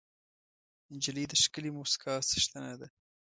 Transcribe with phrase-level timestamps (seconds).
[0.93, 2.87] نجلۍ د ښکلې موسکا څښتنه ده.